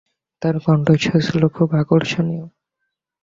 [0.41, 2.45] তার কণ্ঠস্বর ছিল খুবই আকর্ষণীয়।